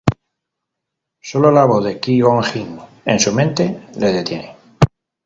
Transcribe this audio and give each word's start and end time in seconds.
Sólo 1.29 1.51
la 1.51 1.65
voz 1.65 1.85
de 1.85 1.99
Qui-Gon 2.01 2.41
Jin 2.43 2.79
en 3.05 3.19
su 3.19 3.31
mente 3.33 3.83
le 3.99 4.11
detiene. 4.11 4.55